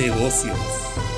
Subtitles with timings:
[0.00, 0.56] negocios,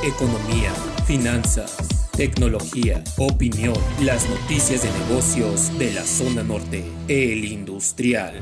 [0.02, 0.72] economía,
[1.06, 1.76] finanzas,
[2.16, 8.34] tecnología, opinión, las noticias de negocios de la zona norte, el industrial.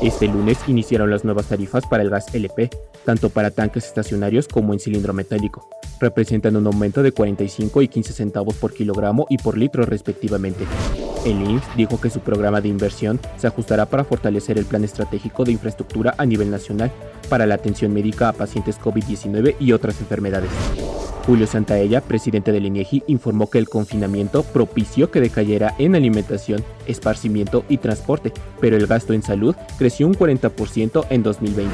[0.00, 2.70] Este lunes iniciaron las nuevas tarifas para el gas LP,
[3.04, 5.68] tanto para tanques estacionarios como en cilindro metálico.
[5.98, 10.66] Representan un aumento de 45 y 15 centavos por kilogramo y por litro respectivamente.
[11.26, 15.44] El INS dijo que su programa de inversión se ajustará para fortalecer el plan estratégico
[15.44, 16.92] de infraestructura a nivel nacional
[17.30, 20.50] para la atención médica a pacientes COVID-19 y otras enfermedades.
[21.24, 27.64] Julio Santaella, presidente del INEGI, informó que el confinamiento propició que decayera en alimentación, esparcimiento
[27.68, 31.70] y transporte, pero el gasto en salud creció un 40% en 2020.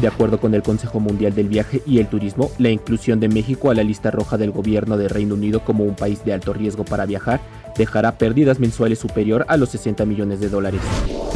[0.00, 3.70] De acuerdo con el Consejo Mundial del Viaje y el Turismo, la inclusión de México
[3.70, 6.84] a la lista roja del gobierno de Reino Unido como un país de alto riesgo
[6.84, 7.40] para viajar
[7.76, 10.80] dejará pérdidas mensuales superior a los 60 millones de dólares.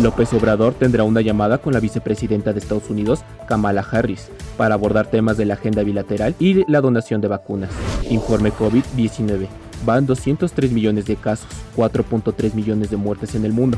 [0.01, 5.07] López Obrador tendrá una llamada con la vicepresidenta de Estados Unidos, Kamala Harris, para abordar
[5.07, 7.71] temas de la agenda bilateral y la donación de vacunas.
[8.11, 9.47] Informe COVID-19.
[9.85, 13.77] Van 203 millones de casos, 4.3 millones de muertes en el mundo.